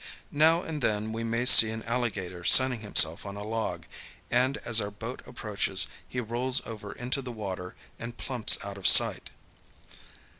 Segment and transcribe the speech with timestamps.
[0.33, 3.85] Now and then we may see an alligator sunning himself on a log,
[4.31, 8.87] and as our boat approaches he rolls over into the water and plumps out of
[8.87, 9.29] sight.